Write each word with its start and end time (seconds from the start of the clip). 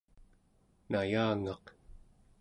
nayangaq 0.91 1.65